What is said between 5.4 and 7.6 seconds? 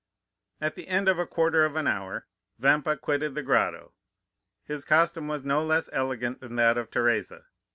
no less elegant than that of Teresa.